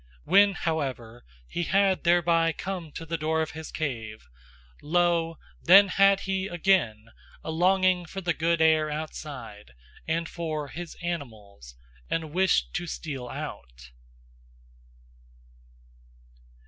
When 0.23 0.53
however 0.53 1.23
he 1.47 1.61
had 1.61 2.03
thereby 2.03 2.53
come 2.53 2.91
to 2.93 3.05
the 3.05 3.19
door 3.19 3.43
of 3.43 3.51
his 3.51 3.71
cave, 3.71 4.25
lo, 4.81 5.37
then 5.61 5.89
had 5.89 6.21
he 6.21 6.47
again 6.47 7.11
a 7.43 7.51
longing 7.51 8.07
for 8.07 8.19
the 8.19 8.33
good 8.33 8.61
air 8.63 8.89
outside, 8.89 9.75
and 10.07 10.27
for 10.27 10.69
his 10.69 10.95
animals, 11.03 11.75
and 12.09 12.33
wished 12.33 12.73
to 12.77 12.87
steal 12.87 13.29
out. 13.29 13.91